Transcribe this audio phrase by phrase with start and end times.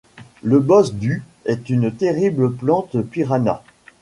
[0.41, 3.63] Le Boss du est une terrible Plante Piranha.